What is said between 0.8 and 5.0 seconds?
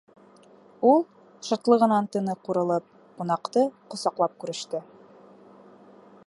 —Ул, шатлығынан тыны ҡурылып, ҡунаҡты ҡосаҡлап күреште.